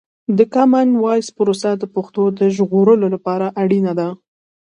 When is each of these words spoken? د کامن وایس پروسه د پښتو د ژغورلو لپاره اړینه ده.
د 0.37 0.39
کامن 0.53 0.87
وایس 1.03 1.27
پروسه 1.37 1.69
د 1.77 1.83
پښتو 1.95 2.23
د 2.39 2.41
ژغورلو 2.55 3.07
لپاره 3.15 3.45
اړینه 3.61 3.93
ده. 3.99 4.09